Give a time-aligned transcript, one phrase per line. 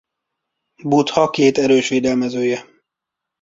[0.83, 2.65] Buddha két erős védelmezője.